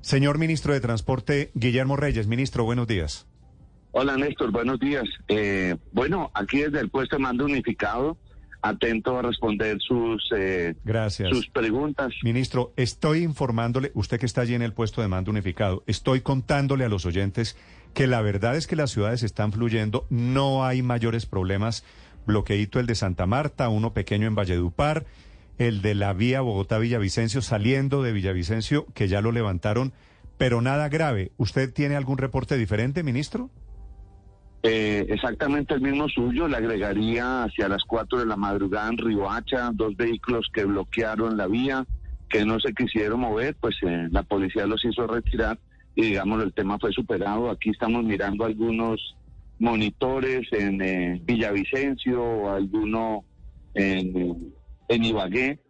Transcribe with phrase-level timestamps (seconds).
[0.00, 2.26] Señor ministro de Transporte, Guillermo Reyes.
[2.26, 3.26] Ministro, buenos días.
[3.92, 5.04] Hola Néstor, buenos días.
[5.28, 8.18] Eh, bueno, aquí desde el puesto de mando unificado,
[8.60, 11.30] atento a responder sus, eh, Gracias.
[11.30, 12.12] sus preguntas.
[12.22, 16.84] Ministro, estoy informándole, usted que está allí en el puesto de mando unificado, estoy contándole
[16.84, 17.56] a los oyentes
[17.94, 21.84] que la verdad es que las ciudades están fluyendo, no hay mayores problemas.
[22.26, 25.06] Bloqueito el de Santa Marta, uno pequeño en Valledupar,
[25.58, 29.92] el de la vía Bogotá-Villavicencio saliendo de Villavicencio, que ya lo levantaron,
[30.36, 31.32] pero nada grave.
[31.36, 33.50] ¿Usted tiene algún reporte diferente, ministro?
[34.62, 39.70] Eh, exactamente el mismo suyo, le agregaría hacia las 4 de la madrugada en Riohacha,
[39.72, 41.86] dos vehículos que bloquearon la vía,
[42.28, 45.58] que no se quisieron mover, pues eh, la policía los hizo retirar
[45.94, 47.50] y digamos el tema fue superado.
[47.50, 49.16] Aquí estamos mirando algunos
[49.58, 53.24] monitores en eh, Villavicencio alguno
[53.74, 54.52] en,
[54.88, 55.60] en Ibagué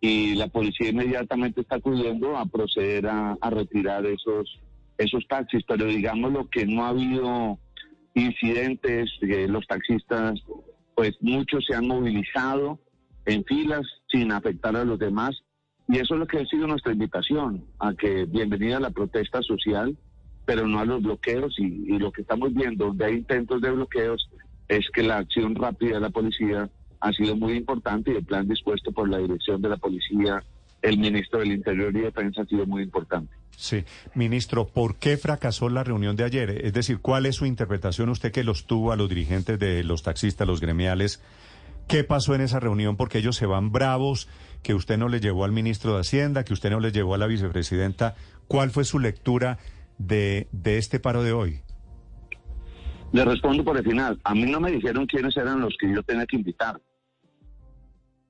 [0.00, 4.58] y la policía inmediatamente está acudiendo a proceder a, retirar esos
[4.98, 7.58] esos taxis, pero digamos lo que no ha habido
[8.14, 10.40] incidentes, los taxistas,
[10.94, 12.78] pues muchos se han movilizado
[13.24, 15.42] en filas sin afectar a los demás.
[15.88, 19.42] Y eso es lo que ha sido nuestra invitación, a que bienvenida a la protesta
[19.42, 19.96] social,
[20.44, 21.58] pero no a los bloqueos.
[21.58, 24.28] Y, y lo que estamos viendo, donde hay intentos de bloqueos,
[24.68, 26.70] es que la acción rápida de la policía
[27.02, 30.42] ha sido muy importante y el plan dispuesto por la dirección de la policía,
[30.80, 33.34] el ministro del Interior y Defensa ha sido muy importante.
[33.56, 36.50] Sí, ministro, ¿por qué fracasó la reunión de ayer?
[36.50, 40.04] Es decir, ¿cuál es su interpretación usted que los tuvo a los dirigentes de los
[40.04, 41.20] taxistas, los gremiales?
[41.88, 42.96] ¿Qué pasó en esa reunión?
[42.96, 44.28] Porque ellos se van bravos,
[44.62, 47.18] que usted no le llevó al ministro de Hacienda, que usted no le llevó a
[47.18, 48.14] la vicepresidenta.
[48.46, 49.58] ¿Cuál fue su lectura
[49.98, 51.60] de, de este paro de hoy?
[53.12, 54.20] Le respondo por el final.
[54.22, 56.80] A mí no me dijeron quiénes eran los que yo tenía que invitar.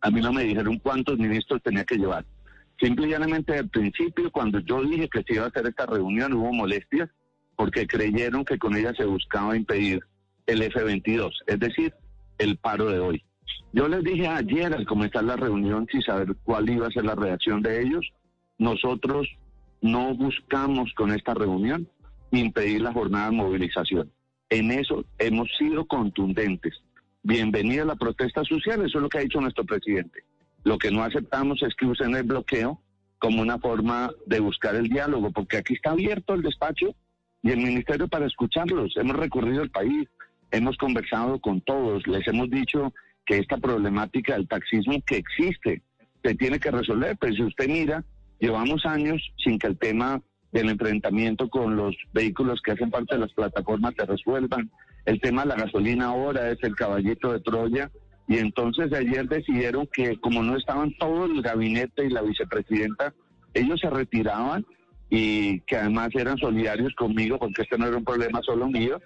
[0.03, 2.25] A mí no me dijeron cuántos ministros tenía que llevar.
[2.81, 6.33] Simple y llanamente al principio, cuando yo dije que se iba a hacer esta reunión,
[6.33, 7.09] hubo molestias
[7.57, 10.01] porque creyeron que con ella se buscaba impedir
[10.47, 11.95] el F-22, es decir,
[12.39, 13.25] el paro de hoy.
[13.73, 17.15] Yo les dije ayer al comenzar la reunión, sin saber cuál iba a ser la
[17.15, 18.05] reacción de ellos,
[18.59, 19.29] nosotros
[19.81, 21.89] no buscamos con esta reunión
[22.33, 24.11] impedir la jornada de movilización.
[24.51, 26.75] En eso hemos sido contundentes.
[27.25, 30.25] Bienvenida a la protesta social, eso es lo que ha dicho nuestro presidente.
[30.65, 32.81] Lo que no aceptamos es que usen el bloqueo
[33.21, 36.97] como una forma de buscar el diálogo, porque aquí está abierto el despacho
[37.41, 38.97] y el ministerio para escucharlos.
[38.97, 40.09] Hemos recorrido el país,
[40.51, 42.93] hemos conversado con todos, les hemos dicho
[43.25, 45.83] que esta problemática del taxismo que existe
[46.25, 47.17] se tiene que resolver.
[47.21, 48.05] Pero si usted mira,
[48.41, 53.21] llevamos años sin que el tema del enfrentamiento con los vehículos que hacen parte de
[53.21, 54.69] las plataformas se resuelvan.
[55.05, 57.91] El tema de la gasolina ahora es el caballito de Troya
[58.29, 63.13] y entonces ayer decidieron que como no estaban todo el gabinete y la vicepresidenta,
[63.53, 64.65] ellos se retiraban
[65.11, 69.01] y que además eran solidarios conmigo porque este no era un problema solo mío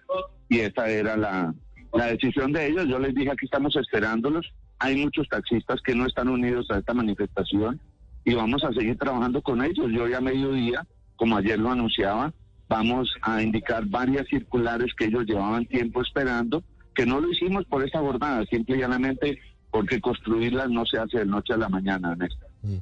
[0.48, 1.54] y esa era la,
[1.92, 2.86] la decisión de ellos.
[2.88, 4.46] Yo les dije aquí estamos esperándolos.
[4.78, 7.80] Hay muchos taxistas que no están unidos a esta manifestación
[8.24, 9.86] y vamos a seguir trabajando con ellos.
[9.90, 10.86] Yo ya a mediodía,
[11.16, 12.32] como ayer lo anunciaba,
[12.68, 16.62] vamos a indicar varias circulares que ellos llevaban tiempo esperando
[16.94, 19.38] que no lo hicimos por esa jornada, simple y llanamente
[19.70, 22.48] porque construirlas no se hace de noche a la mañana, Néstor.
[22.62, 22.78] Mm.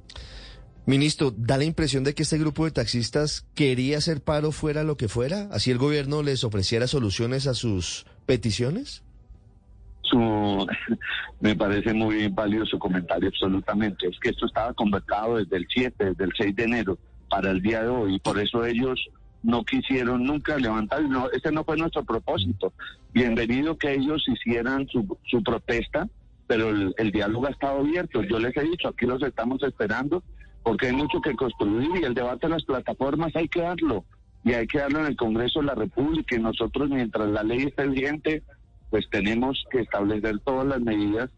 [0.87, 4.97] Ministro, ¿da la impresión de que este grupo de taxistas quería hacer paro fuera lo
[4.97, 5.49] que fuera?
[5.51, 9.03] ¿Así el gobierno les ofreciera soluciones a sus peticiones?
[10.03, 10.67] Su,
[11.41, 14.07] me parece muy válido su comentario, absolutamente.
[14.09, 16.99] Es que esto estaba convocado desde el 7, desde el 6 de enero
[17.31, 19.01] para el día de hoy, y por eso ellos
[19.45, 22.73] no quisieron nunca levantar, no, ese no fue nuestro propósito.
[23.13, 26.09] Bienvenido que ellos hicieran su, su protesta,
[26.47, 28.23] pero el, diálogo ha estado abierto.
[28.23, 30.25] Yo les he dicho, aquí los estamos esperando,
[30.63, 34.05] porque hay mucho que construir y el debate de las plataformas hay que darlo,
[34.45, 37.65] y hay que darlo en el Congreso de la República, y nosotros mientras la ley
[37.65, 38.43] esté vigente,
[38.89, 41.29] pues tenemos que establecer todas las medidas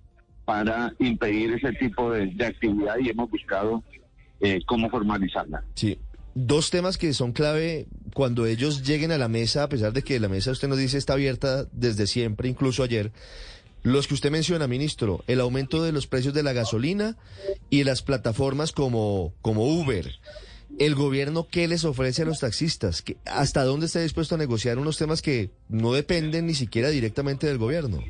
[0.44, 3.82] para impedir ese tipo de, de actividad y hemos buscado
[4.38, 5.64] eh, cómo formalizarla.
[5.74, 5.98] Sí,
[6.38, 10.20] Dos temas que son clave cuando ellos lleguen a la mesa, a pesar de que
[10.20, 13.10] la mesa usted nos dice está abierta desde siempre, incluso ayer.
[13.82, 17.16] Los que usted menciona, ministro, el aumento de los precios de la gasolina
[17.70, 20.12] y las plataformas como, como Uber.
[20.78, 23.02] ¿El gobierno qué les ofrece a los taxistas?
[23.24, 27.56] ¿Hasta dónde está dispuesto a negociar unos temas que no dependen ni siquiera directamente del
[27.56, 28.00] gobierno?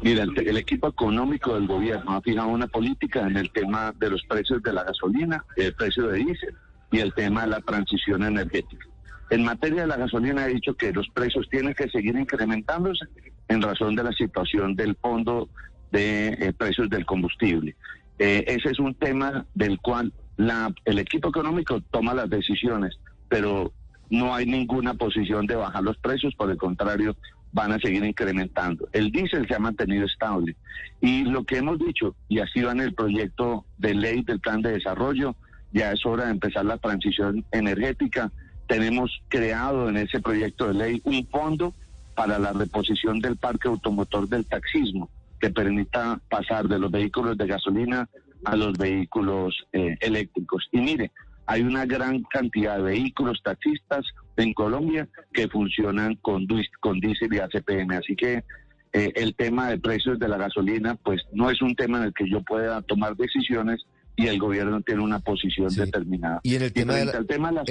[0.00, 4.08] Mira, el, el, equipo económico del gobierno ha fijado una política en el tema de
[4.08, 6.54] los precios de la gasolina, el precio de diésel
[6.90, 8.86] y el tema de la transición energética.
[9.30, 13.04] En materia de la gasolina he dicho que los precios tienen que seguir incrementándose
[13.48, 15.48] en razón de la situación del fondo
[15.92, 17.76] de eh, precios del combustible.
[18.18, 22.96] Eh, ese es un tema del cual La, el equipo económico toma las decisiones,
[23.28, 23.72] pero
[24.08, 27.16] no hay ninguna posición de bajar los precios, por el contrario,
[27.52, 28.88] van a seguir incrementando.
[28.92, 30.54] El diésel se ha mantenido estable
[31.00, 34.62] y lo que hemos dicho, y así va en el proyecto de ley del plan
[34.62, 35.34] de desarrollo,
[35.72, 38.30] ya es hora de empezar la transición energética.
[38.66, 41.74] Tenemos creado en ese proyecto de ley un fondo
[42.14, 45.08] para la reposición del parque automotor del taxismo,
[45.40, 48.08] que permita pasar de los vehículos de gasolina
[48.44, 50.68] a los vehículos eh, eléctricos.
[50.72, 51.10] Y mire,
[51.46, 54.04] hay una gran cantidad de vehículos taxistas
[54.36, 56.46] en Colombia que funcionan con,
[56.80, 57.92] con diésel y ACPM.
[57.92, 58.44] Así que
[58.92, 62.14] eh, el tema de precios de la gasolina, pues no es un tema en el
[62.14, 63.86] que yo pueda tomar decisiones
[64.18, 66.40] y el gobierno tiene una posición determinada.
[66.42, 67.04] Y en el tema, de,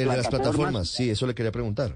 [0.05, 1.95] las, plataformas, sí, eso le quería preguntar.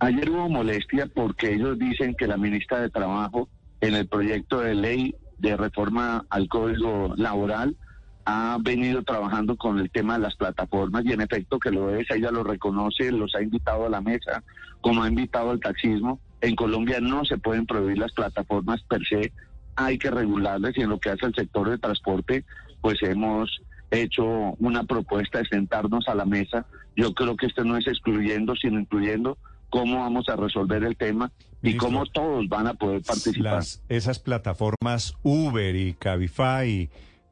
[0.00, 3.48] Ayer hubo molestia porque ellos dicen que la ministra de Trabajo
[3.80, 7.76] en el proyecto de ley de reforma al Código Laboral
[8.24, 12.10] ha venido trabajando con el tema de las plataformas y en efecto que lo es,
[12.10, 14.42] ella lo reconoce, los ha invitado a la mesa,
[14.80, 16.18] como ha invitado al taxismo.
[16.40, 19.32] En Colombia no se pueden prohibir las plataformas per se,
[19.76, 22.44] hay que regularlas y en lo que hace el sector de transporte,
[22.80, 24.24] pues hemos hecho
[24.58, 26.66] una propuesta de sentarnos a la mesa.
[26.96, 29.38] Yo creo que esto no es excluyendo, sino incluyendo
[29.70, 31.30] cómo vamos a resolver el tema
[31.62, 33.62] y cómo todos van a poder participar.
[33.88, 36.88] esas plataformas Uber y Cabify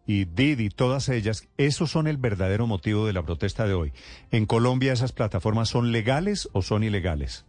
[0.07, 3.93] y Didi, todas ellas, esos son el verdadero motivo de la protesta de hoy.
[4.31, 7.45] ¿En Colombia esas plataformas son legales o son ilegales?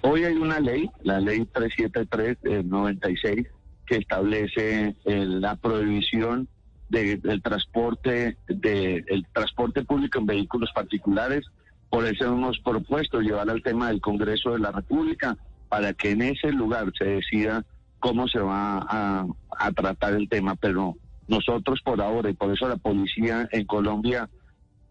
[0.00, 3.46] Hoy hay una ley, la ley 373 del 96,
[3.86, 6.48] que establece eh, la prohibición
[6.88, 11.44] del transporte de, el transporte público en vehículos particulares.
[11.90, 15.36] Por eso hemos propuesto llevar al tema del Congreso de la República
[15.68, 17.64] para que en ese lugar se decida
[18.00, 19.26] cómo se va a,
[19.58, 20.96] a tratar el tema, pero
[21.26, 24.28] nosotros por ahora, y por eso la policía en Colombia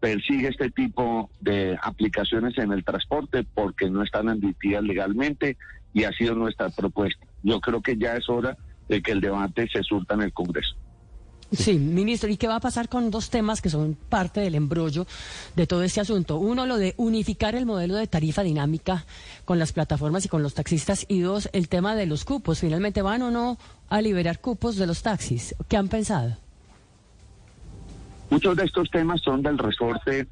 [0.00, 5.56] persigue este tipo de aplicaciones en el transporte porque no están admitidas legalmente
[5.94, 7.24] y ha sido nuestra propuesta.
[7.42, 8.56] Yo creo que ya es hora
[8.88, 10.76] de que el debate se surta en el Congreso.
[11.56, 15.06] Sí, ministro, ¿y qué va a pasar con dos temas que son parte del embrollo
[15.54, 16.38] de todo este asunto?
[16.38, 19.04] Uno, lo de unificar el modelo de tarifa dinámica
[19.44, 21.06] con las plataformas y con los taxistas.
[21.08, 22.60] Y dos, el tema de los cupos.
[22.60, 23.58] ¿Finalmente van o no
[23.88, 25.54] a liberar cupos de los taxis?
[25.68, 26.36] ¿Qué han pensado?
[28.30, 30.26] Muchos de estos temas son del resorte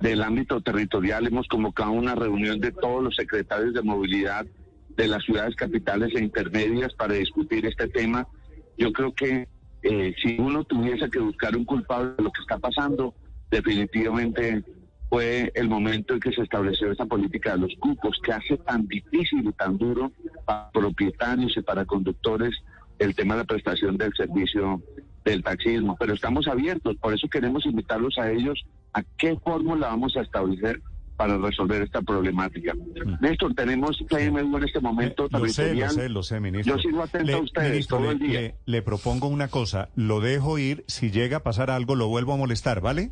[0.00, 1.26] del ámbito territorial.
[1.26, 4.46] Hemos convocado una reunión de todos los secretarios de movilidad
[4.96, 8.26] de las ciudades capitales e intermedias para discutir este tema.
[8.78, 9.48] Yo creo que
[9.82, 13.14] eh, si uno tuviese que buscar un culpable de lo que está pasando,
[13.50, 14.64] definitivamente
[15.08, 18.86] fue el momento en que se estableció esa política de los cupos, que hace tan
[18.86, 20.10] difícil y tan duro
[20.46, 22.54] para propietarios y para conductores
[22.98, 24.80] el tema de la prestación del servicio
[25.24, 25.96] del taxismo.
[25.98, 28.64] Pero estamos abiertos, por eso queremos invitarlos a ellos
[28.94, 30.80] a qué fórmula vamos a establecer
[31.16, 32.74] para resolver esta problemática.
[32.74, 33.20] Mm.
[33.20, 36.76] Néstor, tenemos PMU en este momento lo sé, lo sé, lo sé, ministro.
[36.76, 38.54] Yo sigo atento a ustedes todo el día.
[38.64, 42.36] Le, propongo una cosa, lo dejo ir, si llega a pasar algo lo vuelvo a
[42.36, 43.10] molestar, ¿vale?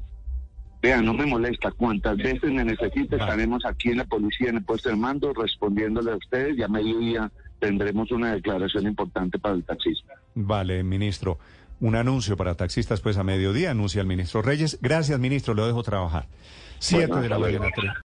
[0.82, 1.70] Vea, no me molesta.
[1.73, 6.12] Cuantas veces me necesite, estaremos aquí en la policía, en el puesto de mando, respondiéndole
[6.12, 10.11] a ustedes y a mediodía tendremos una declaración importante para el taxismo.
[10.35, 11.38] Vale, ministro.
[11.81, 14.79] Un anuncio para taxistas, pues a mediodía, anuncia el ministro Reyes.
[14.81, 16.26] Gracias, ministro, lo dejo trabajar.
[16.81, 17.94] Siete de la mañana.